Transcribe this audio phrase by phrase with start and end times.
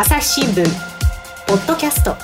[0.00, 0.64] 朝日新聞
[1.48, 2.14] ポッドキャスト。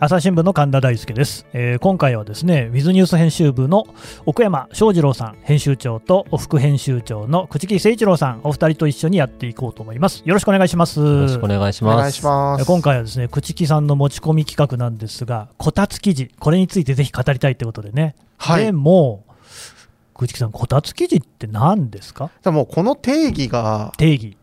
[0.00, 3.86] 朝日新聞の神田大輔です、えー今回はですねウィズニュース編集部の
[4.26, 10.24] 奥山翔二郎さん編集長と副編集長の朽木誠一郎さんお二人と一緒にやっていこうと思います。
[10.24, 10.98] よろしくお願いします。
[10.98, 11.94] よろしくお願いします。
[11.94, 12.64] お願いします。
[12.64, 18.64] 今回はですね朽木さんの持ち込み企画なんですがこたつ記事これについてぜひ語りたいってことでね、はい。
[18.64, 19.22] でも
[20.14, 22.30] 朽木さんこたつ記事って何ですか？
[22.42, 24.36] でもこの定義が定義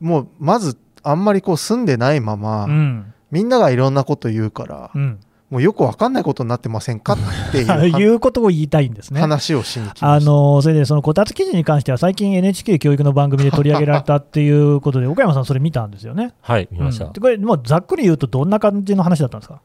[0.00, 10.12] もうまずあんまりこう住んでないまま、うんみんながいろんなこと言うから、うんもうよくわかんないことになってませんかっていうは いうことを言いたいんですね話をしに来ました。
[10.12, 16.34] あのそれでそのこたつ記事に関しては最近 NHK 教育の番組で取り上げられたっていうことで岡山さんそれ見たんですよね？
[16.40, 17.06] はい、見ました。
[17.06, 19.60] うんでこれもうざっくり言うとどんな感じの話だったんですか？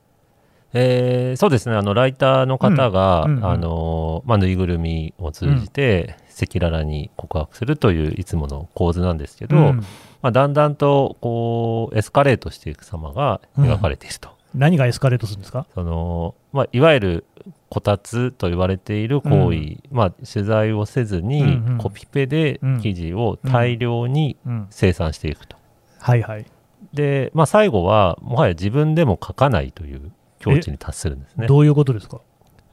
[0.77, 3.37] えーそうですね、あのライターの方が、うんうん。
[3.37, 9.77] うんあのまあ、ぬいぐるみを通じて、赤裸々に告白するといういつもの構図なんですけど、うん。
[10.21, 14.29] まあ、だんだんとこうエスカレートしていく様が描かれていると。
[14.53, 15.65] 何がエスカレートするんですか？
[15.75, 17.25] そのまあ、いわゆる
[17.69, 21.77] こたつと言われている行為、まあ、取材をせずに、うんうん。
[21.77, 25.57] コピペで記事を大量にうん、生産していくと。
[25.99, 26.45] はいはい、
[26.93, 31.47] で、まあ、最後はもはや自分でも書かないという境地に達するんですね。
[31.47, 32.21] どういうことですか？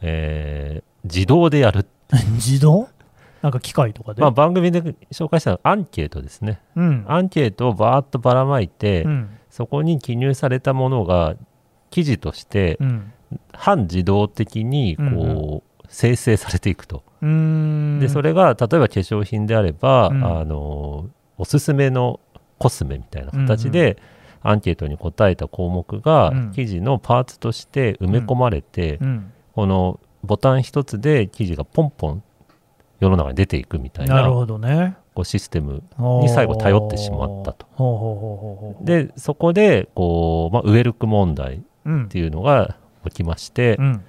[0.00, 1.86] えー自動でやる、
[2.34, 2.88] 自動？
[3.42, 4.20] なんか機械とかで？
[4.20, 6.60] まあ、番組で紹介したアンケートですね。
[6.77, 11.34] うんアンケートをバーッとばらまいて、うんそこに記入されたものが
[11.90, 13.12] 記事としてうん
[13.52, 15.12] 半自動的にこう、う
[15.56, 15.62] ん
[15.94, 17.02] 生成されていくと。
[17.20, 22.18] でそれが例えば化粧品であれば、うんあのおすすめの
[22.58, 23.98] コスメみたいな形で、
[24.42, 26.52] アンケートに答えた項目がうん。
[26.52, 29.32] 記事のパーツとして埋め込まれて、うん。
[29.54, 32.22] このボタン一つで記事がポンポン
[33.00, 34.96] 世の中に出ていくみたいななるほどね。
[35.14, 38.76] こうシステムにに最後頼ってしまったと。
[38.80, 44.05] でそこでこう、まあ、ウェルク問題っうんていうのが起きまして、うん、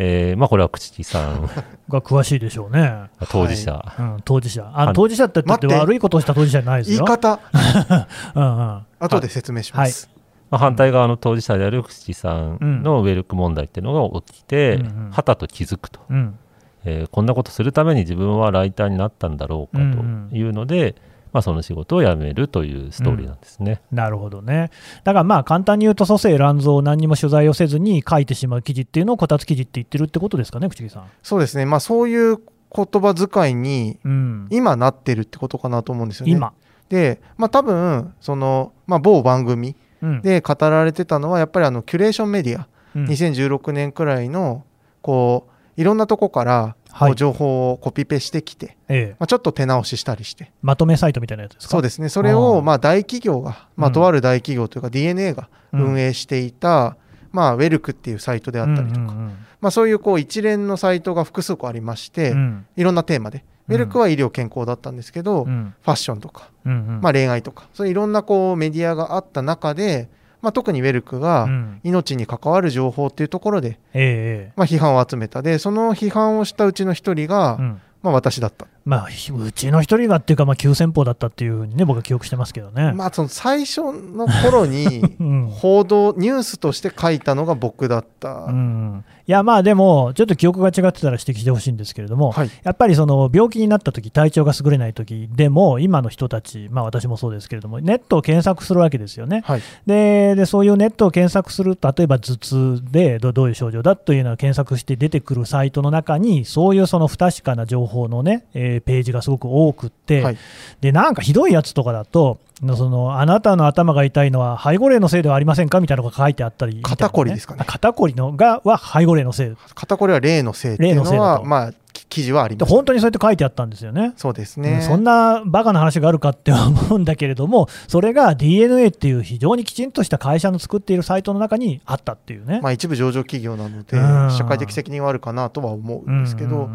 [0.00, 1.50] えーまあ、これは朽木さん。
[1.88, 3.10] が詳しいでしょうね。
[3.30, 4.70] 当事者、うん、当事者。
[4.72, 4.94] あはい。
[4.94, 7.04] 当事者ってだって悪いことをした当事者じゃないですよ。
[7.04, 7.40] 言い方、
[8.34, 8.82] うんうん。
[9.00, 10.08] 後で説明します。
[10.50, 16.38] まあ、反対側の当事者である朽木さんのウェルク問題っていうのが起きて、うんうんはたと気づくと、うん。
[16.84, 19.82] えーこんなことするために自分はライターになったんだろうか
[20.30, 20.94] というので、
[21.32, 23.80] まあ、その仕事を辞めるというストーリーなんですね。
[23.92, 24.70] なるほどね。
[25.04, 31.04] だからまあ簡単に言うと、蘇生乱造を何にも取材をせずに書いてしまう記事っていうのをこたつ記事って言ってるってことですかね、口木さん。
[31.22, 31.66] そうですね。
[31.66, 36.32] まあそういう言葉遣いにうん、今なってるってことかなと思うんですよね。
[36.32, 36.52] 今。
[36.88, 44.64] で、まあ多分、その、まあ某番組うんで語られてたのは、やっぱりあの、キュレーションメディア、うん2016年くらいの、
[45.02, 47.12] こう、いろんなとこから、こはい。
[47.12, 51.70] う情報をコピペしてきて、ええ、まあ、ちょっと手直ししたりして、まとめサイトみたいなやつですか？
[51.70, 55.80] そうですね、それをまあ大企業が、まあ、うんとある大企業というか、DNA がうん。
[55.92, 56.96] 運営していた、
[57.30, 59.12] まあ、ウェルクっていうサイトであったりとか、
[59.60, 62.66] まあ、そういうこう一連のサイトが複数個ありまして、うん。
[62.76, 63.74] いろんなテーマで、うん。
[63.74, 65.74] ウェルクは医療健康だったんですけど、フうん。
[65.84, 67.00] ァッションとか、うんうん。
[67.02, 70.08] まあ、恋愛とか、そういういろんなこうメディアがあった中で、
[70.40, 71.80] まあ、特にウェルクうがん。
[71.82, 74.50] 命に関わる情報っていうところで、ええ。
[74.50, 75.42] えまあ、批判を集めた。
[75.42, 77.80] で、その批判をしたうちの一人が、えうん。
[78.02, 78.66] まあ、私だった。
[78.88, 82.92] まあ、ひうちの一人がっていうか、まあ、急先鋒だったっていうふうにね、僕は記憶してますけどね。
[82.92, 88.46] まあ、その最初の頃に うん報道、ニュースとして書いたのが僕だった。
[88.48, 99.42] うん、いやまあでも、ちょっと記憶が違ってたら指摘してほしいんですけれども、はいやっぱりその病気になった時体調が優れない時でも、今の人たち、まあ、私もそうですけれども、ネットを検索するわけですよね。
[99.44, 110.38] はいででそういうネットを検索する、例えば頭痛でどどういう症状だというのを検索して出てくるサイトの中に、そういうその不確かな情報のね、えーページがすごく多くって、はい
[110.80, 112.38] でなんかひどいやつとかだと、
[112.76, 122.74] そのあなたの頭が痛いのは背後霊のせいではありませんかみたいなのが書いてあったりね、肩こりですかねあ肩こりのがは背後霊のせい肩こりは例のせいっていうのは、例のせいだとまあ、き記事はありでます。
[122.74, 124.12] 本当にそうやって書いてあったんですよね。
[124.16, 124.72] そうですね。
[124.72, 132.60] うんそんなバカな話があるかって思うんだけれども、それが DNA っていう非常にきちんとした会社の作っているサイトの中にあったっていうね。
[132.62, 136.68] まあ、一部上場企業なので、うん社会的責任はあるかなとは思うんですけど、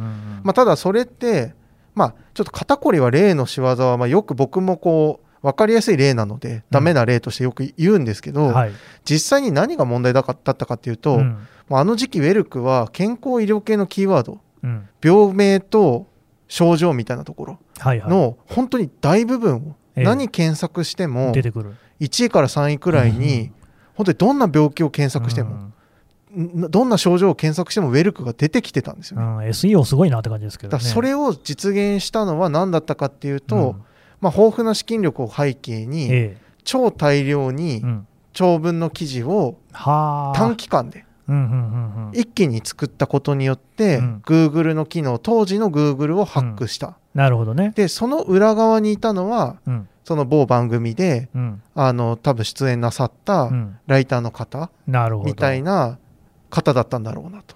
[0.44, 1.53] まあ、ただそれって、
[1.95, 8.72] まあ、ちょっと肩こりは例の仕業は、まあ、よく僕もこう、分かりやすい例なので、ダメな例としてよく言うんですけど、はい。
[9.04, 11.48] 実際に何が問題だったかっていうと、うん。
[11.69, 14.88] あの時期、ウェルクは健康医療系のキーワード、うん。
[15.04, 16.07] 病名と
[16.48, 20.04] 症状みたいなところの本当に大部分をええ。
[20.06, 21.75] 何検索しても出てくる。
[22.00, 23.51] 1位から3位くらいに
[23.95, 25.72] 本当にどんな病気を検索してもん
[26.35, 29.25] どんな症状を検索してもウェルクが出てきてたんですよね。
[29.25, 30.83] うん、SEO すごいなって感じですけどね。
[30.83, 33.83] それを実現したのは何だったかっていうと、うん。
[34.19, 40.38] まあ、豊富な資金力を背景に、え超大量えにうん、長文の記事をはあ。
[40.38, 41.06] 短期間で
[42.13, 44.21] 一気に作ったことによって、うん。
[44.25, 47.74] Google の機能当時の Google をハックした、なるほどね。
[47.75, 49.88] でその裏側にいたのはうん。
[50.03, 51.62] その某番組でうん。
[51.75, 55.27] あの多分出演なさったうん、ライターの方なるほど。
[55.27, 55.97] みたいな
[56.53, 57.55] 方だったんだろうなと。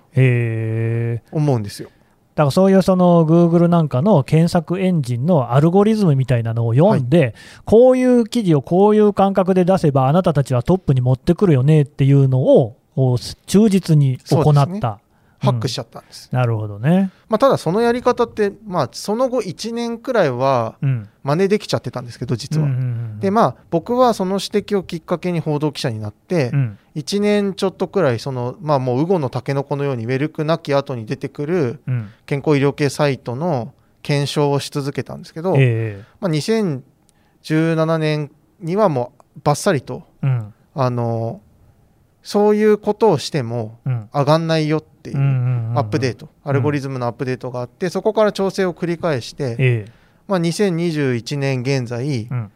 [1.31, 1.89] 思うんですよ。
[2.33, 7.35] だからそういうその Google なんかの検索エンジンのアルゴリズムみたいなのを読んで、
[7.65, 14.99] こういう記事をこういう感覚で出せばあなたたちはトップに持ってくるよねっていうのをを忠実に行った。
[15.39, 16.29] ハックしちゃったんです。
[16.31, 17.11] なるほどね。
[17.29, 21.09] まあ、ただそのやり方って、まあ、その後1年くらいはうん。
[21.23, 22.67] 真似できちゃってたんですけど実は。
[22.67, 32.09] うんうんうんでまあ僕はその指摘をきっかけに報道記者になって、うん1年ちょっとくらいその、まあ、もうウゴのタケノコのようにウェルクなき後に出てくるうん。
[32.25, 40.53] 健康医療系サイトの検証をし続けたんですけど、えまあ、2017年にはもうバッサリとえうん。
[40.73, 41.41] あの
[42.23, 44.09] そういうことをしてもうん。
[44.11, 46.25] 上がんないよっていううんアップデート。
[46.25, 49.91] ト、アルゴリズムのアップデートがあってそこから調整を繰り返して、ええ。
[50.27, 52.51] まあ、2021年現在、うん。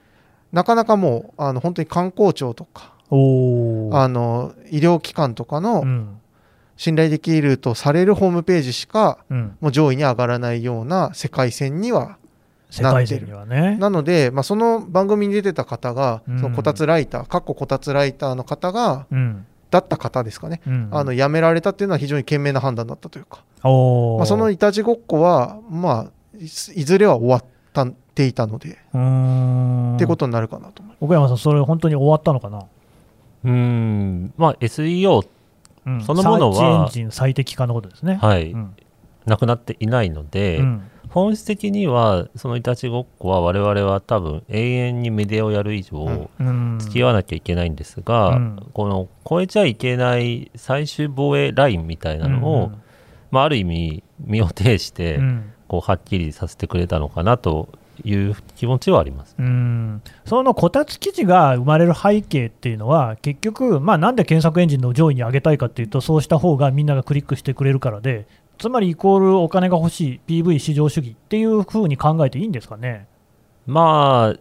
[0.51, 2.95] なかなかもうあの本当に観光庁とか。
[3.11, 6.17] あの医療機関とかうのん。
[6.77, 12.17] 信頼できるとされるホームページしかうん、もう上位に上がらないような世界線には
[12.71, 13.77] 世界線にはね。
[13.77, 16.39] なので、まあ、その番組に出てた方が、うん。
[16.39, 19.45] そのこたつライターかっここたつライターの方がうん。
[19.71, 32.65] だった方ですかね、うん、あの辞められたっていうのは非常に賢明な判断だったというか、まあ、そのいたちごっこは、まあ、いいずれは終わったっていたので、ってことになるかなと思い奥山さん、それ本当に終わったのかな、
[33.43, 35.27] うーん、まあ SEO、
[35.85, 36.01] うん。
[36.03, 38.19] そのものはサーチエンジン最適化のことですね。
[38.21, 38.75] はい、うん。
[39.25, 40.83] なくなっていないので、うん。
[41.09, 46.47] 本質的にはそのいたちごっこは我々は多分永遠にメディアをやる以上、うん。
[46.47, 48.65] うん付き合わなきゃいけないんですが、うん。
[48.73, 52.71] この超えちゃいけない最終防衛ラインみたいなのを、
[53.29, 55.53] まあ、ある意味身を挺して、うん。
[55.67, 57.69] こうはっきりさせてくれたのかなと
[58.03, 59.35] いう気持ちはあります。
[59.37, 68.27] うんそのこたつ記事が生まれる背景っていうのは、結局、まあ、なんで検索エンジンの上位に上げたいかっていうと、そうした方がみんながクリックしてくれるからで、
[68.57, 73.07] つまりイコールお金が欲しい PV 市場主義っていうふうに考えていいんですかね？
[73.65, 74.39] まあ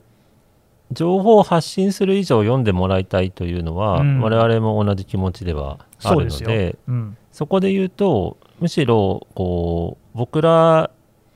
[0.92, 6.76] 情報を発信する以上読んでもらいたいというのは、うん我々も同じ気持ちではあるのでよ。
[6.88, 10.90] うんそこで言うとむしろこう僕ら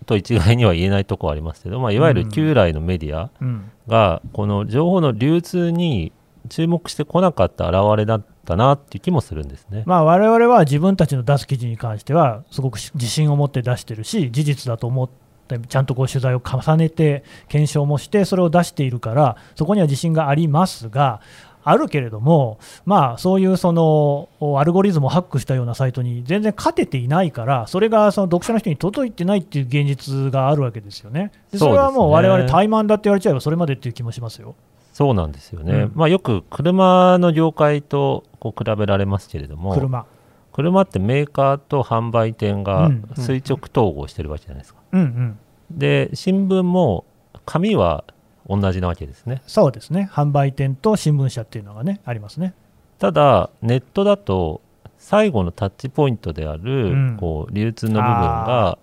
[0.05, 6.13] と一概には言えないところはありますけど、まあ、いわゆる旧来のメディアうんがこの情報の流通に
[6.49, 9.83] 注目してこなかった表れだったなっていう気もするんですね。
[9.87, 21.21] まあ、我々は自分たちの出す記事に関しては、すごくし自信を持って出してるし、事実だと思って、ちゃんとこう取材を重ねて、検証もして、それを出しているから、そこには自信がありますが、
[21.65, 24.29] あるけれども、まあ、そういうその
[24.59, 31.33] アルゴリズムをハックしたようなサイトに全然勝てていないから、それがその読者の人に届いてないっていう現実があるわけですよね。
[31.51, 34.55] でそれはもう我々怠慢だって言われちゃえばそれまでっていう気もしますよ。
[34.93, 40.07] そうなんですよね、うんまあ、よく車の業界とこう比べられますけれども車。
[40.53, 45.39] 車ってメーカーと販売店がうん垂直統合してるわけじゃないですか、うんうん。
[45.71, 47.05] で新聞も
[47.45, 48.05] 紙は
[48.49, 49.43] 同じなわけですね。
[49.47, 50.09] そうですね。
[50.13, 52.55] 販売店と新聞社っていうのがね、ありますね。
[52.99, 54.61] ただネットだと
[54.99, 57.17] 最後のタッチポイントである、うん。
[57.19, 58.79] こう流通の部分が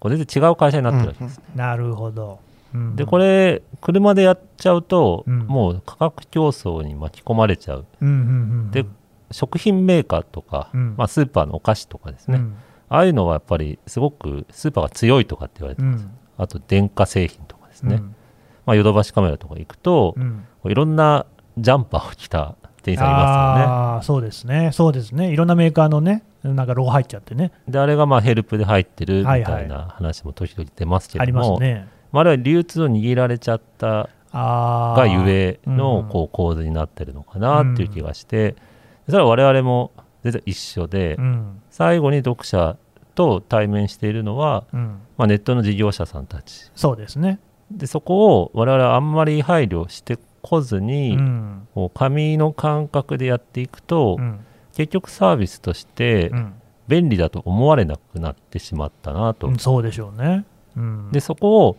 [0.00, 2.38] こう全然違う会社になってるわけです、なるほど。
[2.74, 2.96] うん。
[2.96, 5.38] でこれ車でやっちゃうと、うん。
[5.46, 7.86] もう価格競争に巻き込まれちゃう。
[8.00, 8.28] うんうんうんう
[8.68, 8.70] ん。
[8.70, 8.84] で
[9.30, 10.94] 食品メーカーとか、うん。
[10.96, 12.54] まあ、スーパーのお菓子とかですね、うん。
[12.88, 16.10] ああいうのはやっぱりすごくスーパーが強いとかって言われてます、うん。
[16.36, 18.14] あと電化製品とかですね、うん
[18.68, 20.44] まあ、ヨドバシカメラとか行くと、うん。
[20.66, 21.24] いろんな
[21.56, 23.72] ジャンパーを着た店員さんいますよね。
[23.72, 29.42] ああそうですね、そうですね、いろんなメーカーのね、なんかロゴ入っちゃってね、であれがまあヘルプで入ってるみたはい。
[29.42, 31.88] はいいな話も時々出ますけありまれども、すね。
[32.12, 38.54] まあ、あれは流通を握られちゃったあがゆえうんのこう構図になってるのかなっていう気がして、
[39.08, 41.62] それは我々も全然一緒で、うん。
[41.70, 42.76] 最後に読者
[43.14, 46.70] と対面しているのは、うん、まあ、ネットの事業者さんたち。
[46.76, 51.68] そうですね、でそこを我々はあんまり配慮してこずうに、ん。
[51.74, 54.40] こう紙の感覚でやっていくと、うん。
[54.74, 56.54] 結局サービスとしてうん。
[56.88, 60.46] 便利だと思われなくなってしまったなと、うんそうでしょうね。
[60.74, 61.76] うん、でそこを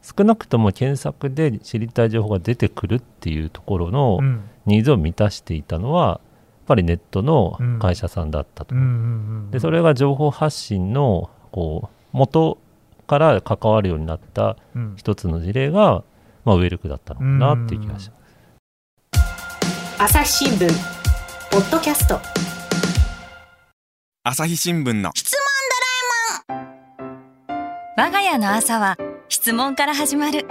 [0.00, 4.44] 少なくとも検索で知りたい情報が出てくるっていうところのうん。
[4.66, 6.20] ニーズを満たしていたのはやっ
[6.66, 8.74] ぱりネットの会社さんだったと、
[9.50, 12.56] でそれが情報発信のこう元
[13.04, 14.94] から関わるようになったうん。
[14.96, 16.02] 一つの事例が、
[16.44, 20.02] まあ、ウェルクだったのかなっていう気がします。
[20.02, 20.68] 朝日新聞。
[21.50, 22.18] ポッドキャスト。
[24.24, 25.12] 朝日新聞の。
[25.14, 25.40] 質問
[26.48, 28.06] ドラえもん。
[28.06, 28.96] 我が家の朝は
[29.28, 30.46] 質問から始まる。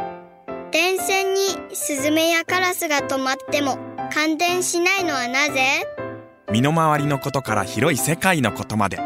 [0.72, 1.42] 電線に
[1.74, 3.78] スズメやカラスが止まっても
[4.14, 5.86] 感電しないのはなぜ？
[6.52, 9.00] 身の回りのことから広い世界のことまで。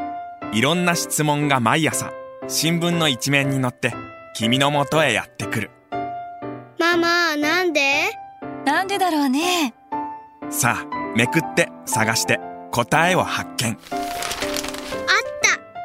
[0.53, 2.09] いろんな質問が毎朝
[2.49, 3.93] 新聞の一面に載って
[4.33, 5.71] 君の元へやってくる。
[6.79, 8.09] ママなんで？
[8.65, 9.73] なんでだろうね。
[10.49, 12.39] さあめくって探して
[12.71, 13.71] 答えを発見。
[13.71, 13.77] あっ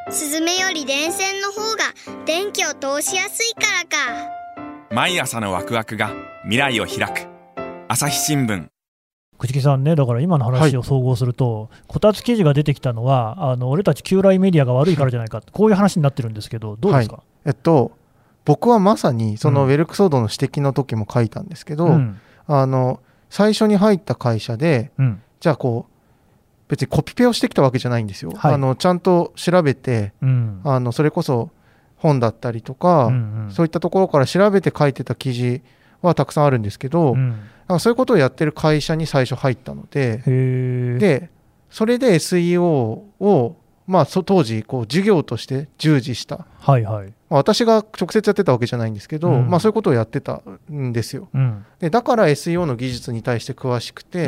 [0.07, 0.13] た。
[0.13, 1.83] スズメより電線の方が
[2.27, 4.31] 電気を通しやすいからか。
[4.91, 6.13] 毎朝のワクワクが
[6.45, 7.27] 未来を開く。
[7.89, 8.69] 朝日新聞
[9.47, 17.93] 朽木さんね、だから今の話を総合すると、こたつ記事が出てきたのは、あの俺たち旧来メディアが悪いからじゃないか、こういう話になってるんですけど、どうですか、えっと
[18.45, 22.21] 僕はまさにそのウェルクソードの指摘の時も書いたんですけど、うん。
[22.47, 25.23] あの最初に入った会社でうん。
[25.41, 25.93] じゃあこう
[26.69, 28.55] 別にコピペをしてきたわけじゃないんですよ、はい。
[28.55, 30.61] あのちゃんと調べてうん。
[30.65, 31.51] あのそれこそ
[31.97, 33.51] 本だったりとか、うんうん。
[33.51, 35.63] そういったところから調べて書いてた記事
[36.03, 37.37] はたくさんあるんですけど、うん。
[37.79, 40.19] そういうことをやってる会社に最初入ったので、
[40.99, 41.31] で
[41.71, 43.57] それで SEO を、
[43.87, 49.49] まあ、そ当時こう授業として従事した、はいはい、まあ、私が直接やってたわけじゃないんですけど、うん。
[49.49, 51.29] まあ、そういうことをやってたんですよ。
[51.33, 51.65] うん。
[51.81, 54.27] でだから SEO の技術に対して詳しくて、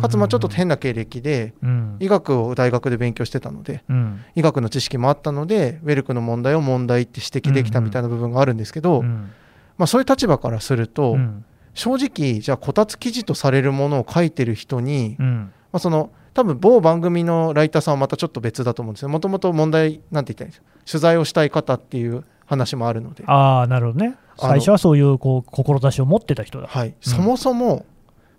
[0.00, 1.96] かつまあちょっと変な経歴でうん。
[2.00, 4.24] 医学を大学で勉強してたのでうん。
[4.34, 9.30] 医学の知識もあったのでウェルクの問題を問題って指摘できたみたいな部分があるんですけど、うん
[9.78, 11.44] まあ、そういう立場からすると、うん。
[11.74, 15.52] 正直じゃあこたつ記事とされるものを書いてる人に、うん。
[15.72, 19.08] まあ、その多分某番組のライターさんはまたちょっと別だと思うんですよ。
[19.08, 26.68] もともと問題なんて言ったらいいんですか取材をしたい方っていう話もあるので、ああ、なるほどね、最初はそういうこう志を持ってた人だ。
[26.68, 26.94] はい。
[27.00, 27.84] そもそも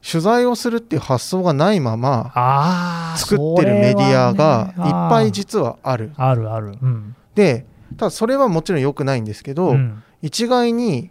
[0.08, 6.12] 取材をするっていう発想がないままああ、作ってるメディアがいっぱい実はある。
[6.18, 6.78] あるある。
[6.82, 7.16] うん。
[7.36, 7.66] で
[7.98, 10.04] ただそれはもちろん良くないんですけど、うん。
[10.22, 11.10] 一概に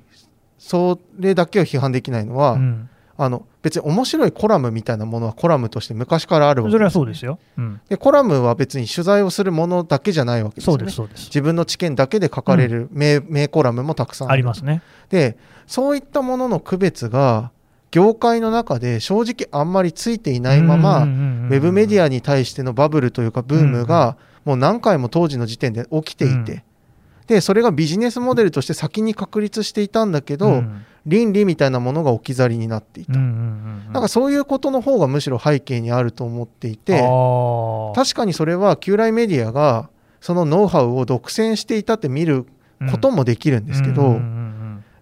[0.59, 2.89] それだけを批判できないのは、うん。
[3.19, 7.39] あの別に面白いコラムみたいなものはコラムとして昔からあるわけそれはそうですよ。
[7.57, 7.81] うん。
[7.89, 10.79] でコラムは別に取材をするものだけじゃないわけですよね。
[10.81, 11.27] そうです、そうです。
[11.29, 14.83] 自分の知見だけで書かれる名,、名コラムもたくさんありますね。
[15.09, 17.51] でそういったものの区別が
[17.91, 26.63] 業界の中で正直あんまりついていないまま、ウウェブメディアに対してのバブルというかブームがもう何回も当時の時点で起きていて、うん
[27.27, 30.63] でそれがビジネスモデルとして先に確立していたんだけど、
[31.07, 37.01] 倫理みたいなものが置き去りになっていた、なんかそういうことの方がむしろ背景にあると思っていて
[37.95, 39.91] 確かにそれは旧来メディアが
[40.21, 42.47] そのノウハウを独占していたって見る
[42.91, 44.21] こともできるんですけど、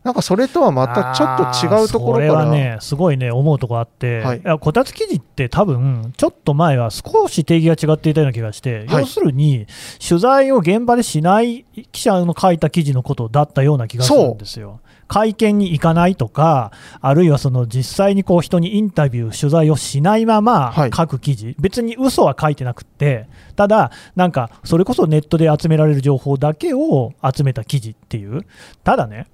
[0.05, 2.27] なんかそれとはまたちょっと違うところから。
[2.27, 4.39] それはね、すごいね、思うところあって、はい。
[4.39, 9.01] いやこたつ記事って多分ちょっと前は少し定義が違っていたような気がして、はい。
[9.01, 9.67] 要するに、
[10.07, 14.81] 取材を現場でしない記者の書いた記事のことだったような気がするんですよ。
[15.09, 20.91] 会見に行かないとか、あるいはその実際にこう人にインタビュー、取材をしないままはい。
[20.95, 28.45] 書く記事、別に嘘は書いてなくって、ただ、なんかそれこそネットで集められる情報だけを集めた記事っていう、
[28.83, 29.29] ただね、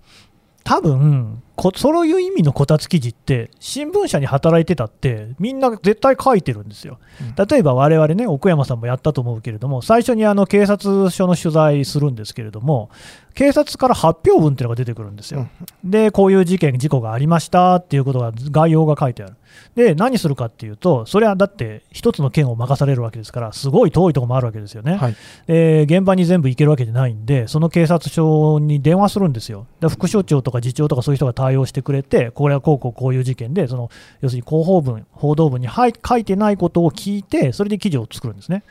[0.70, 7.00] 多分こそういう意味のこたつ記事って新聞社に働いてたってみんな絶対書いてるんですよ、
[7.48, 12.88] 例えば我々ね奥山さんもやったと思うけれども最初にあの警察署の取材するんですけれども
[13.34, 15.48] 警察から発表文っていうのが出てくるんですよ、
[15.82, 19.34] でこういう事件事故がありましたっていうことが概要が書いてある
[19.74, 25.16] で何するかっていうとそれはだって一つの県を任されるわけですからすごい遠いところもあるわけですよね、はい
[25.46, 33.90] で現場に全部行けるわけじゃないんで、その警察署に電話するんですよ、で副署長とか次長とかそういう人が対応してくれて、これはこうこうこういう事件で、その
[34.20, 38.62] 要するに広報文、報道文にはい書いてないことを聞いて、それで記事を作るんですね。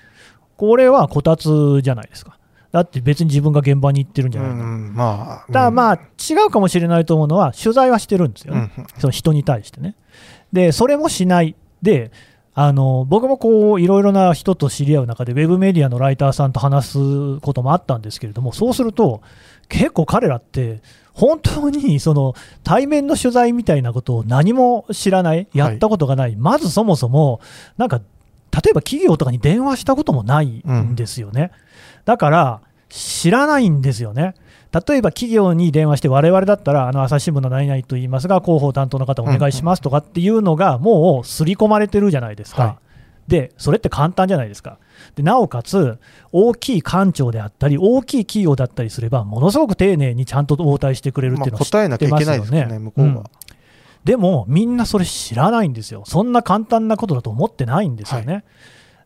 [0.57, 2.38] これはこたつじゃないですか。
[2.71, 4.57] だって別に自分が現場に行ってるんじゃないか。
[4.57, 9.95] うんまあだからまあ違うかもしれないと思うのは、取材はしてるんですよね、うんその人に対してね。
[10.53, 11.56] で、それもしない。
[11.82, 12.12] で、
[12.56, 19.22] あの僕もこういろいろな人と知り合う中で、ウェブメディアのライターさんと話すこともあったんですけれども、そうすると、
[19.70, 20.82] 結構彼らって、
[21.13, 27.39] 本当にその対面の取材みたいなことを何も知らない、やったことがない、まずそもそも、
[27.77, 28.00] なんか、
[28.51, 31.51] 例えば企業とかに電話したこともないんですよね。
[32.06, 34.34] だから、知らないんですよね。
[34.71, 42.63] 例えば企業に電話して、我々だったら、あの朝日新聞の何々と言いますが、広報担当の方、お願いしますとかっていうのが、もう刷り込まれてるじゃないですか。
[42.63, 42.69] は
[43.27, 43.29] い。
[43.29, 44.77] で、それって簡単じゃないですか。
[45.15, 45.97] でなおかつ、
[46.31, 52.79] 大きい官庁であったり、大きい企業だったりすれば、ものすごく丁寧にちゃんと応対してくれるっていうのを知ってまあ答えなきゃいけないですからね。
[52.79, 53.23] 向こうがん。
[54.03, 56.03] でもみんなそれ知らないんですよ。
[56.05, 58.43] そんな簡単なことだと思ってないんですよね、はい、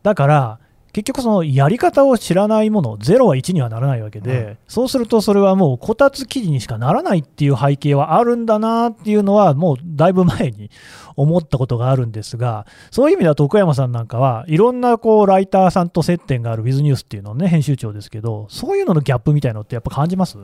[0.03, 0.59] だから
[0.93, 10.69] 結局そのやり方を知らないもの0は1にはならないわけで、うん、そうするとそれはもうこたつ記事にしかならないっていう背景はあるんだなっていうのはもうだいぶ前に
[11.15, 20.37] 思ったことがあるんですがそういう意味だと奥山さんなんかはいろんなこうライターさんと接点があるウィズニュースっていうのね編集長ですけどそういうののギャップみたいのってやっぱ感じます？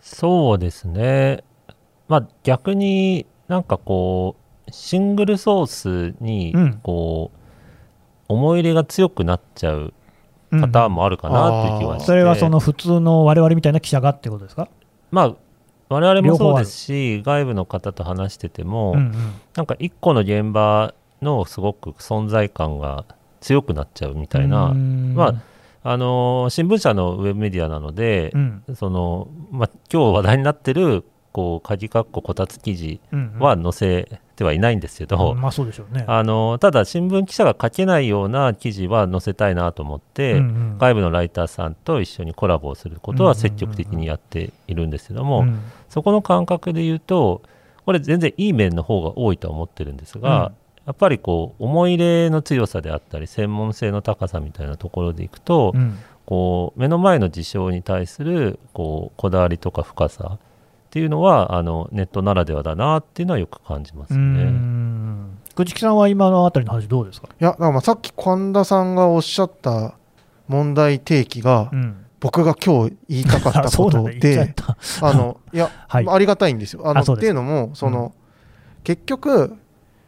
[0.00, 1.42] そうですね。
[2.06, 4.36] まあ逆になんかこ
[4.68, 5.66] うシングルソー
[6.12, 6.54] スに
[6.84, 7.45] こう、うん
[8.28, 9.92] 思い入れが強くなっちゃう
[10.50, 14.68] パターンもあるかなっていう気はして、うん、それはその普通の我々みたいな記者がってことですか？
[15.10, 15.34] まあ
[15.88, 19.12] 我々もそうですし外部の方と話してても、うんうん、
[19.54, 23.04] なんか一個の現場のすごく存在感が
[23.40, 25.28] 強くなっちゃうみたいなま
[25.82, 33.00] ああの新聞社のウェブメディアなので、うん、そのまあ、今日話題になってるこう鍵括弧こたつ記事
[33.38, 40.42] は載せてはいないんですけど、まあそうでしょうね、あのただ新聞記者が書けないような記事は載せたいなと思って、うんう
[40.74, 45.48] ん、外部のライターさんと一緒にコラボをすることは積極的にやっているんですけども、うん。
[45.48, 47.42] うんうん、そこの感覚で言うと
[47.84, 50.54] これ全然いい面の方が多いとは思ってるんですが、うん、
[50.86, 60.38] やっぱりこう思い入れの強さであったり専門性の高さみたいなところでいくと、うん、こう目の前の事象に対するこうこだわりとか深さ
[60.96, 64.44] っていうのはあのネットならではだなっていうのはよく感じますね。
[65.54, 67.28] 朽木さんは今のあたりの話どうですか？
[67.28, 69.92] いやだからまあさっき神田さんがおっしゃった
[70.48, 74.54] 問題提起が、うん、僕が今日言いたかったことで、
[75.02, 76.88] あのいや、 はい、ありがたいんですよ。
[76.88, 79.54] あのっていうのもその、うん、結局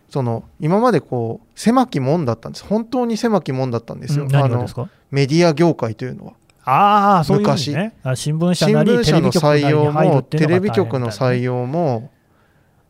[0.09, 2.64] その今までこう狭き門だったんです。
[2.64, 4.66] 本当に狭き門だったんですよ、うん、あの
[5.11, 6.33] メディア業界というのは。
[6.71, 12.11] ああ、そういう、ね、新聞社なり新聞社の採用もテレビ局の採用も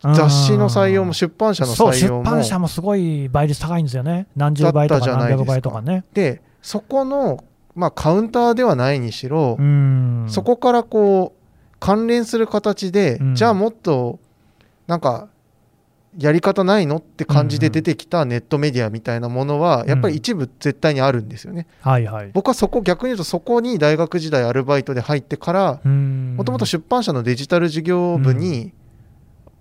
[0.02, 2.24] 雑誌の採用も出版社の採用も。
[2.24, 4.26] 出版社もすごい倍率高いんですよね。
[4.34, 6.04] 何十倍とか何百倍とかね。
[6.12, 7.44] でそこの、
[7.76, 9.56] まあ、カウンターではないにしろ
[10.26, 14.18] そこからこう関連する形でじゃあもっと
[14.88, 15.28] なんか
[16.18, 21.68] やり方ないのって感じで出てきたネットメディアみたいなものはやっぱり一部絶対にあるんですよね。
[21.80, 28.72] はいはい、僕はそこ逆に言うとそこに大学時代アルバイトで入ってからもともと出版社のデジタル事業部に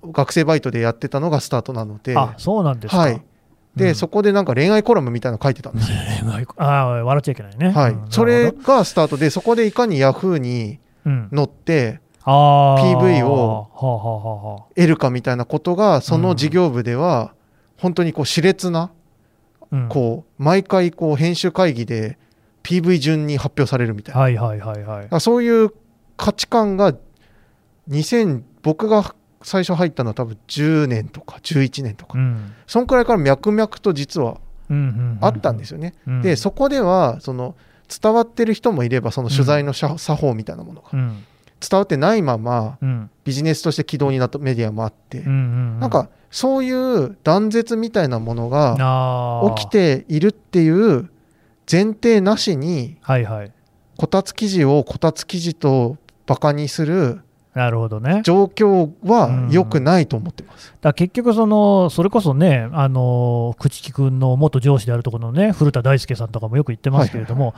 [0.04, 2.18] 学生バイトでやってたのがスタートなので。
[2.18, 3.22] あそうなんですか、はい。
[3.76, 5.98] で、うん、そこでなんか恋愛コラムみたいなの書いてたんですよ。
[6.58, 7.70] ああ、笑っちゃいけないね。
[7.70, 7.96] はい。
[8.10, 17.34] それがスタートで、そこでいかにヤフーに乗って、PV を得るかみたいなことがその事業部では
[17.78, 18.92] 本当にこう熾烈な、
[19.88, 22.18] こう毎回こう編集会議で
[22.64, 25.72] PV 順に発表されるみたいな、はいはいはいはい、そういう
[26.18, 26.94] 価値観が
[27.90, 34.40] 2000僕が最初入ったのは多分10年とか11年とか、うん、そんくらいから脈々と実は
[35.22, 35.94] あったんですよね。
[36.24, 37.56] でそこではその
[37.88, 40.90] 伝わってる人もいればその取材の作法みたいなものが。
[40.92, 41.24] うん
[41.60, 42.78] 伝わってないまま、
[43.24, 51.10] ビジネスとして軌道になったメディアもあって、なんかそういう断絶みたいなものが起きているっていう
[51.70, 52.98] 前提なしに、
[53.98, 57.22] こたつ記事をこたつ記事とバカにする
[57.58, 58.22] なるほどね。
[58.24, 67.56] 状況は良くないと思ってます、だ結局その、それこそね、あの朽木君の元上司であるところのね、古田大輔さんとかもよく言ってますけれども、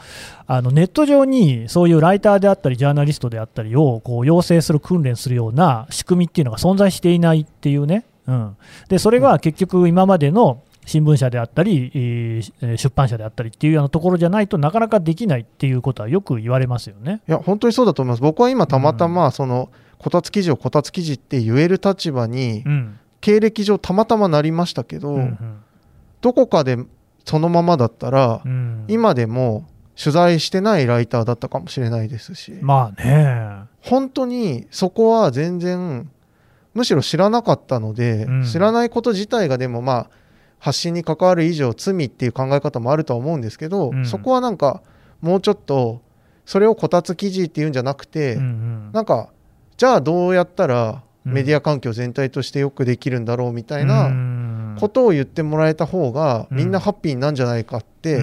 [0.47, 8.55] あのネット上にそういうライターであったり、ジャーナリストであったりをこう養成する、訓練するような仕組みっていうのが存在していないっていうね、うん、
[8.87, 17.21] でそれが結局、今までの新聞社であったり、出版社であったりっていうようなところじゃないとなかなかできないっていうことはよく言われますよね。
[17.27, 18.21] いや本当にそうだと思います。
[18.21, 25.59] 僕は今たまたまその、うんこたつ記事をこたつ記事って言える立場に、うん、経歴上たまたまなりましたけど、うんうん、
[26.21, 26.77] どこかで
[27.25, 29.67] そのままだったら、うん、今でも
[30.01, 32.53] 取材してないライターだったかもしれないですし。
[32.61, 33.67] まあね。
[33.81, 36.09] 本当にそこは全然
[36.73, 40.09] むしろ知らなかったので、うん、知らないこと自体がでもまあ
[40.59, 44.81] 発信に関わる以上罪っていう考え方もあるとは思うんですけど、うん、そこはなんか
[45.19, 46.01] もうちょっと
[46.45, 49.29] それをこたつ記事っていうんじゃなくて、うんうん、なんか
[49.79, 54.09] じゃあどうやったらメディア環境全体としてよくできるんだろうみたいな
[54.77, 58.17] ことを言ってもらえた方がみんなハッピーになんじゃないかって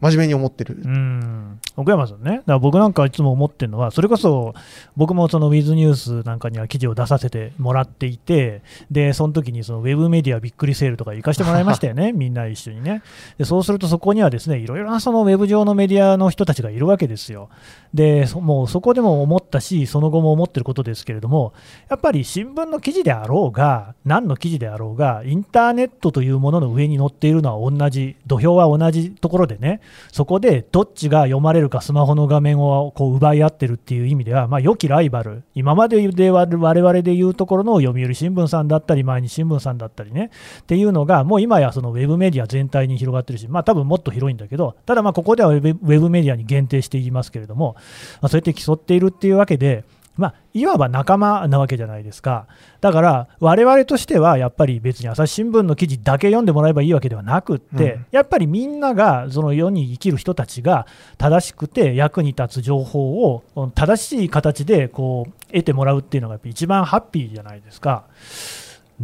[0.00, 0.78] 真面目に思ってる。
[0.84, 4.54] うん奥山さんね、だから僕なんかいつも思ってるのは、それこそ
[4.96, 13.02] 僕もそのウィズニュースなんかには記事を出させてもらっていて、でその時にそのウェブメディアびっくりセールとか行かせてもらいましたよね、 みんな一緒にね。
[13.38, 17.48] でそうするとそこにはですねいろいろなそのウェブ上のメディアの人たちがいるわけですよ。
[17.94, 21.52] でもうそこでも思ったし、その後も思ってることですけれども、
[21.88, 29.80] やっぱり新聞の記事であろうが、何の記事であろうが、インターネットというものの上に載っているのは同じ、土俵は同じところでね、
[30.12, 47.76] そこでどっちが読まれるかスマホの画面をこう奪い合ってるっていう意味では、まあ、良きライバル、今までで我々でいうところの読売新聞さんだったり、毎日新聞さんだったりね、っていうのが、もう今やそのウェブメディア全体に広がってるし、まあ多分もっと広いんだけど、ただまあここではウェブメディアに限定して言いますけれども、
[48.20, 49.84] まあ、そうやって競っているっていうわけで、
[50.20, 52.46] まあ、いわば仲間なわけじゃないですか。
[52.80, 60.86] だから、我々としてはやっぱり別に朝日新聞の記事だけ読んでもらえばいいわけではなくって、うん、やっぱりみんなが、その世に生きる人たちが
[61.18, 63.42] 正しくて役に立つ情報を
[63.74, 68.04] 正しい形でこう得てもらうっていうのが一番ハッピーじゃないですか。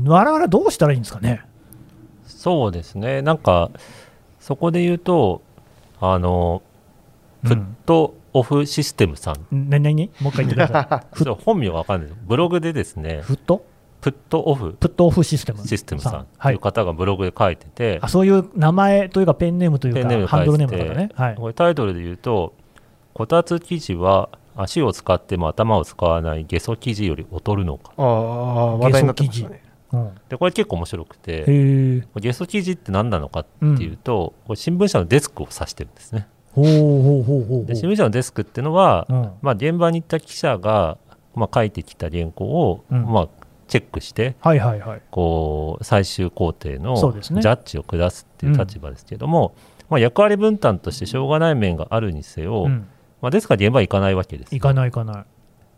[0.04, 1.42] 我々どうしたらいいんですかね？
[2.26, 3.22] そうですね。
[3.22, 3.70] なんか、
[4.38, 5.42] そこで言うと、
[6.00, 6.62] あの、
[7.46, 9.46] プット、うんオフシステムさん。
[9.50, 11.24] 何何もう一回言ってください。
[11.42, 12.10] 本名わかんない。
[12.26, 13.22] ブログでですね。
[13.22, 13.64] フット？
[14.02, 14.74] プットオフ。
[14.74, 15.66] プットオフシステム。
[15.66, 17.98] システムさんという方がブログで書いてて。
[18.02, 21.08] あそういう名前というかペンネームというかハンドルネームとかね。
[21.14, 22.52] はい、これタイトルで言うと、
[23.14, 27.92] こたつ記事は足を使っても頭を使わないゲソ記事より劣るのか。
[27.96, 29.62] ああ、話題になってましたね。
[29.92, 36.26] うん、でこれ結構面白くてゲソ記事って何なのかっていうと、うん、これ新聞社のデスクを指してるんですね。
[36.56, 40.96] ほうほうほうほうで新聞社のデスクっていうのは、うん、まあ、現場に行った記者が、
[41.34, 43.28] まあ、書いてきた原稿を、うん、まあ、
[43.68, 52.68] チェックして、はいはいはい、こう最終工程のジャッジを下すっていう立場ですけども、ねうん、まあ、役割分担としてしょうがない面があるにせよ、
[53.20, 54.54] まあ、ですから現場行かないわけです。
[54.54, 55.24] 行かない行かない。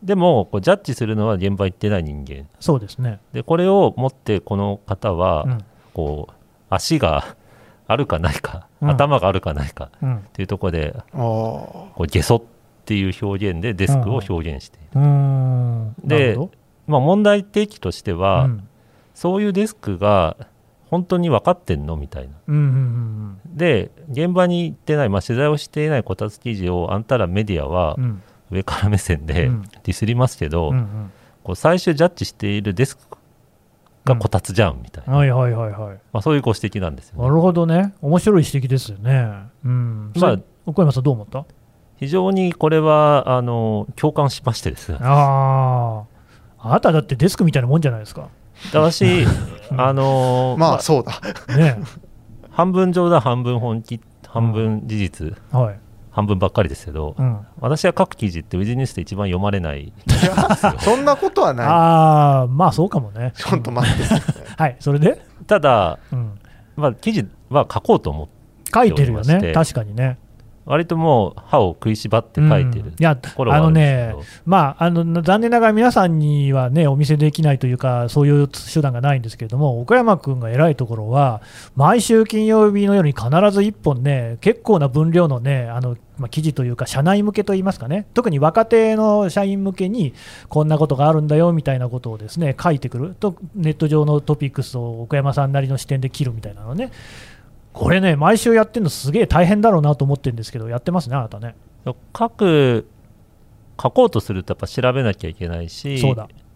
[0.03, 2.47] でもこうジャッジするのは現場行ってない人間。
[2.61, 5.59] そうですねでこれを持ってこの方は、
[5.93, 6.33] こう
[6.71, 7.35] 足が
[7.88, 12.42] あるかないか、うん、頭があるかないかっていうところで、うん、こうゲソっ
[12.85, 15.01] ていう表現でデスクを表現している。
[16.05, 16.38] で、
[16.87, 18.68] まあ、問題提起としては、うん、
[19.14, 20.37] そういうデスクが
[20.90, 22.35] 本当に分かってんのみたいな。
[22.46, 22.66] うんうんう
[23.48, 27.96] ん、で現場に行ってない、まあ、取材をしていないこたつ記事をあんたらメディアは
[28.51, 29.51] 上から目線で
[29.83, 33.17] ディスりますけど、うんうん、こう最終ジャッジしているデスク
[34.14, 35.99] がこたつじゃんみたいな、はいはいはいはい。
[36.12, 37.94] まあ、そういうご指摘なんですよ、ね、なるほどね。
[38.03, 39.29] 面白い指摘ですよね、
[39.64, 40.12] うん。
[40.16, 41.44] まあ、奥山さんどう思った？
[41.97, 44.92] 非常にこれはあの共感しましてです。
[44.92, 46.05] ねあ
[46.61, 48.29] ああなただってデスクみたいなもんじゃないですか。
[48.73, 49.25] 私
[49.77, 51.21] あのまあそうだ。
[51.57, 51.79] ね。
[52.51, 55.79] 半分冗談半分本気半分事実、はい
[56.18, 59.92] 半分ばっかりですけど、うん、私は書く記事ってウィズニュースで一番読まれない
[60.83, 61.66] そんなことはない。
[61.68, 63.33] ああまあそうかもね。
[63.37, 64.02] ちょっと待って、
[64.57, 65.20] はいそれで？
[65.46, 66.33] ただ、うん、
[66.76, 68.38] まあ、記事は書こうと思って。
[68.74, 69.52] 書いてるよね。
[69.54, 70.18] 確かにね
[70.68, 81.42] 割ともう歯を食いしばって書いてる、うん、いやあのね、まあ、あの残念ながら皆さんにはねお見せできないというか、そういう手段がないんですけれども、岡山君が偉いところは、
[81.76, 90.14] 毎週金曜日の夜に必ず1本ね、結構な分量のね、あのまあ、記事というか、社内向けといいますかね、特に若手の社員向けに、
[90.48, 96.90] こんなことがあるんだよみたいなことをですね書いてくると、ネット上のトピックスを岡山さんなりの視点で切るみたいなのね、
[97.79, 101.55] これね、毎週やってるのすげえ大変だろうなと思ってるんですけど、やってますね、あなたね。
[101.87, 102.88] 書く、
[103.81, 106.03] 書こうとするとやっぱ調べなきゃいけないし、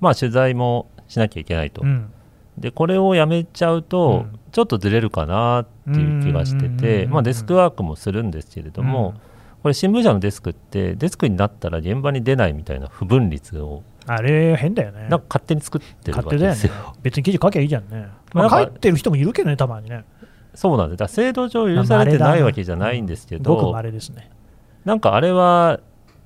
[0.00, 1.82] まあ取材もしなきゃいけないと。
[1.82, 2.10] うん、
[2.58, 9.14] で、これをやめちゃうと、ちょっとずれるかなっていう気がしてて、まあデスクワークもするんですけれども、
[9.62, 15.06] これ新聞社のデスクってデスクになったら現場に出ないみたいな不分率をあれ変だよね。
[15.08, 20.04] なんか勝手に作ってるわけですよ、ね、別に記事書きゃいいじゃんね、まあ、書いてる人もいるけどねたまにね
[20.54, 24.30] そうなんですだ制度上許されてないわけじゃないんですけど、ごくですね
[24.84, 25.80] なんかあれは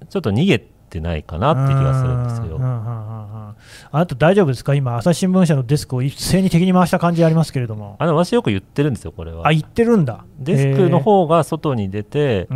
[0.08, 2.58] ちょっと逃げてないかなって気がするんですよ。
[2.62, 3.54] あ
[3.92, 4.74] なた大丈夫ですか？
[4.74, 7.96] 今、朝日新聞社のデスクを一斉に敵に回した感じありますけれども。
[7.98, 9.48] あの私よく言ってるんですよ、これは。
[9.48, 10.24] あ、言ってるんだ。
[10.38, 12.48] デスクの方が外に出て、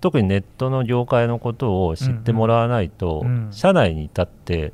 [0.00, 4.72] 特にネットの業界のことを知ってもらわないと、うんうん、社内に至って、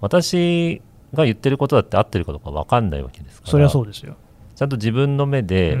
[0.00, 0.80] 私
[1.12, 3.50] が言ってることだって合ってるかどうか分かんないわけですから。
[3.50, 4.16] それはそうですよ。
[4.56, 5.78] ちゃんと自分の目で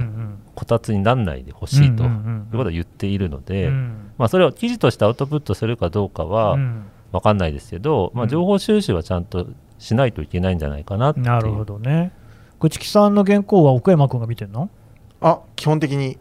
[0.54, 3.70] こたつにならないでほしいということを言っているので、
[4.18, 6.56] まあ、それを記事としてアウトプットするかどうかは
[7.10, 9.46] 分かんないですけど、まあ、情報収集はちゃんと
[9.78, 12.12] しないといけないんじゃないかなってなるほどね。
[12.60, 14.70] 朽木さんの原稿は奥山君が見てるの？
[15.20, 16.18] あ基本的に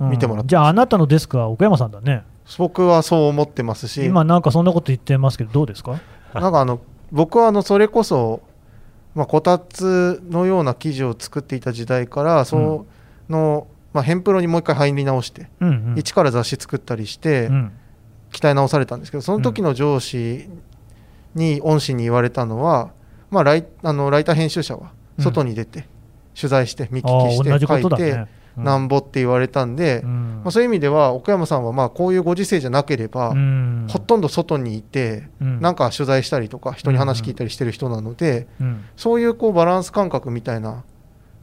[0.00, 2.24] 見てもらって、うん、じゃああなたのデスクは奥山さんだね。
[2.56, 4.04] 僕はそう思ってますし。
[4.06, 6.00] 今なんかそんなこと言ってますけどどうですか？
[6.34, 6.80] なんかあの
[7.12, 8.40] 僕はあのそれこそ、
[9.18, 12.86] まあ、こたつのような生地を作っていた時代からその、
[13.28, 17.72] うん、まあ、ヘンプロにもう一回入り直して、うんうん、一から雑誌作ったりして、うん、
[18.30, 20.48] 鍛え直されたんですけどその時の上司
[21.34, 22.92] に恩師に言われたのは、
[23.30, 25.88] まあ、ライあのライター編集者は外に出て、
[26.36, 28.24] 取材して見聞きして書いて、
[28.64, 33.34] なんぼって言われたんで、まあ、そういう意味では奥山さんはまあこういうご時世じゃなければ、
[33.88, 38.46] ほとんど外にいて、なんか取材したりとか人に話聞いたりしてる人なので、
[38.96, 40.84] そういうこうバランス感覚みたいな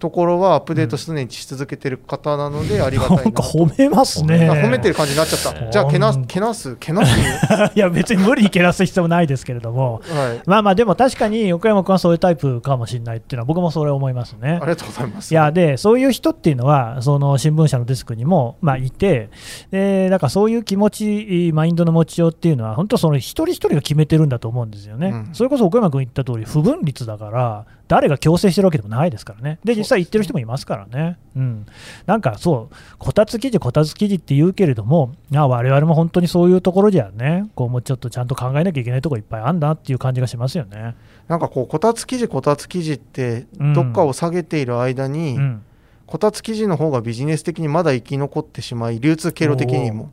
[0.05, 4.51] ところはアップデート常にし続けてる方なので ありがたいな、なんか褒めますね。
[4.51, 5.71] 褒めてる感じになっちゃった。
[5.71, 6.75] じゃあけなけなす？
[6.79, 7.15] けなす
[7.75, 14.59] いや別に無理にけなす必要もないですけれども、はい、まあまあでも確かに横山君はそういうタイプかもしれないっていうのは僕もそれ思いますね。
[14.61, 15.31] ありがとうございます。
[15.31, 19.29] いやでそういう人っていうのはその新聞社のデスクにもまあいて
[19.71, 31.17] でだからそういう気持ちマインドの持ちようっていうのは本当その一人一人が決めてるんだと思うんですよね、うん、それこそ横山君言った通り不分率だから誰が強制してるわけでもないですからねで実際言ってる人もいますからね。
[31.35, 31.65] うん、
[32.05, 40.95] なんかそう、こたつ記事、こたつ記事って言うけれども、我々も本当にそういうところじゃね、こうもうちょっとちゃんと考えなきゃいけないところいっぱいあんだっていう感じがしますよね。
[41.27, 45.61] なんかこう、こたつ記事、こたつ記事って、どっかを下げている間に、うん、
[46.07, 50.11] こたつ記事の方がビジネス的にまだ生き残ってしまい、流通経路的にも。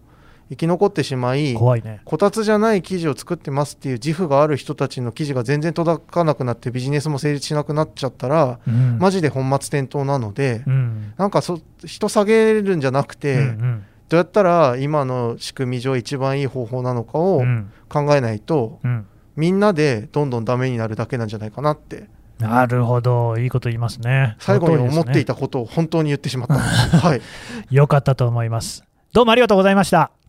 [0.53, 17.43] 生き残ってしまい怖い、ね、こたつじゃない記事を作ってますっていう自負がある人たちの記事が全然届かなくなってビジネスも成立しなくなっちゃったら、うん、マジで本末転倒なので、うん、なんかそ人下げるんじゃなくて、うんうん、どうやったら今の仕組み上一番いい方法なのかを
[17.89, 22.09] 考えないと、うん、みんなでどんどんダメになるだけなんじゃないかなって。
[22.39, 24.37] なるほど、いいこと言いますね。
[24.39, 26.55] 最後に思っていたことを本当に言ってしまった。
[26.59, 27.23] はい。
[27.71, 28.85] よかったと思います。
[29.13, 30.22] どうもありがとうございました。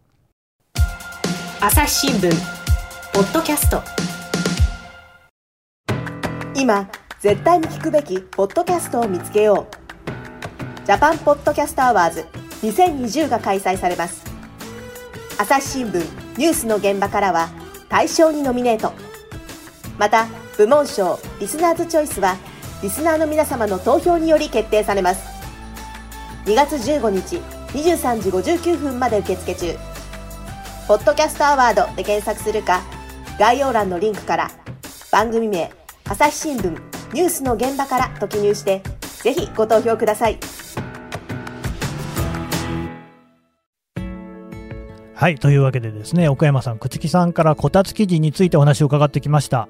[1.66, 2.30] 朝日新聞
[3.14, 3.82] ポッドキャスト。
[6.58, 10.86] 今絶対に聞くべきポッドキャストを見つけよう。
[10.86, 12.26] JAPAN PODCAST AWARDS
[12.64, 14.26] 2020が開催されます。
[15.38, 16.06] 朝日新聞
[16.38, 17.48] ニュースの現場からは
[17.88, 18.92] 大賞にノミネート。
[19.98, 22.36] また部門賞リスナーズチョイスは
[22.82, 25.26] リスナーの皆様の投票により決定されます。
[26.44, 27.38] 2月15日
[27.72, 29.93] 23時59分まで受付中。
[30.86, 32.82] ポッドキャストアワードで検索するか、
[33.40, 34.52] 概要欄のリンクから
[35.14, 35.72] 番組名、
[36.04, 36.72] 朝日新聞
[37.14, 38.82] ニュースの現場からと記入して、
[39.24, 40.38] ぜひご投票ください。
[45.16, 49.70] はい、というわけでですね、岡山さん、朽木さんからこたつ記事についてお話を伺ってきました。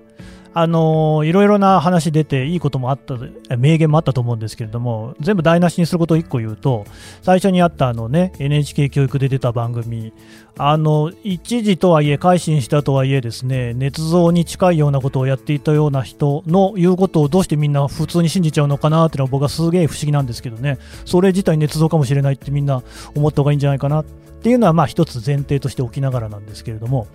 [0.55, 3.15] あの、いろいろな話出て、いいこともあった、
[3.57, 6.85] 名言もあったと思うんですけれども、全部台無しにすることを1個言うと、
[7.23, 10.13] 最初にあったあのね、NHK 教育で出た番組、
[10.55, 22.83] あの、一時とはいえ、改心したとはいえですね、捏造に近いようなことをやっていたような人の言うことをどうしてみんな普通に信じちゃうのかなっていうのは僕はすげえ不思議なんですけどね、それ自体捏造かもしれないってみんな
[23.15, 24.05] 思った方がいいんじゃないかなっ
[24.43, 27.07] ていうのは、まあ一つ前提としておきながらなんですけれども、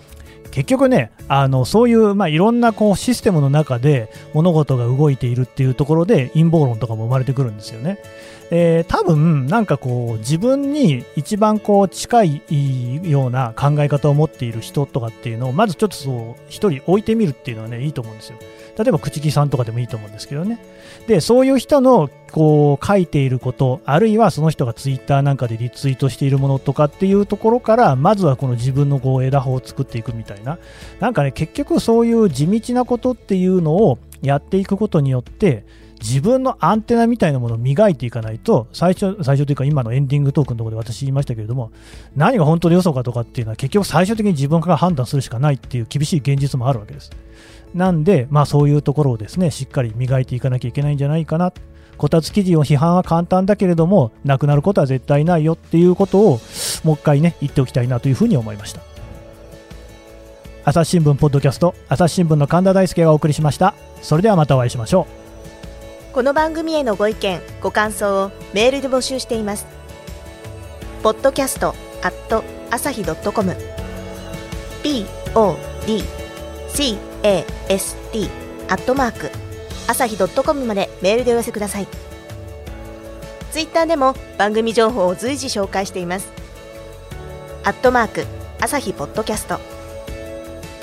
[0.50, 7.98] 結局ねあのそういう、まあ、いろんなこうシステムの中で物事が動いているっていうところで陰謀論とかも生まれてくるんですよね。
[8.50, 12.42] えー、多分なんかこう自分に一番こう近い
[13.02, 18.38] ような考え方を持っている人とかっていうのをまずちょっとそう一人置いてみるっていうのはねいいと思うんですよ。
[18.78, 20.58] 例えば朽木さんとかでもいいと思うんですけどね。
[21.08, 30.58] で、そういう人のこう書いていること、あるいはその人がツイッターなんかでリツイートしているものとかっていうところから、まずはこの自分のこう枝葉を作っていくみたいな。
[31.00, 35.64] なんかね、結局そういう地道なことっていうのをやっていくことによって、
[36.00, 41.70] 自分のアンテナみたいなものを磨いていかないと、最初、最初というか今のエンディングトークのところで私言いましたけれども、
[42.16, 47.10] 何が本当に嘘かとかっていうのは結局最終的に自分から判断するしかないっていう厳しい現実もあるわけです。
[47.74, 51.52] なんで、まあ、そういうところをですねしっかり磨いていかなきゃいけないんじゃないかな。
[51.98, 56.40] こたつ記事を批判は簡単だけれども、なくなることは絶対ないよっていうことを、
[56.84, 58.80] もう一回ね、言っておきたいなというふうに思いました。
[60.64, 63.74] 朝日新聞ポッドキャスト、朝日新聞の神田大輔がお送りしました。
[64.00, 65.17] それではまたお会いしましょう。
[66.12, 69.66] この番組へのご意見、ご感想をメールで募集しています。
[71.02, 73.54] ポッドキャストアット朝日ドットコム。
[74.82, 75.54] p o
[75.86, 76.02] d
[76.68, 78.30] c ast
[78.68, 79.30] アットマーク
[79.86, 81.86] 朝日ドットコムまでメールでお寄せください。
[83.50, 86.32] ツイッターでも番組情報を随時紹介しています。
[87.64, 88.26] アットマーク
[88.60, 89.60] 朝日ポッドキャスト。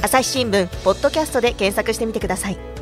[0.03, 2.74] 朝日新聞ポッドキャストで検索してみてください。